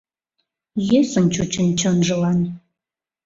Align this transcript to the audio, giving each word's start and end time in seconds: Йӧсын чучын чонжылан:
Йӧсын 0.89 1.25
чучын 1.33 1.67
чонжылан: 1.79 2.39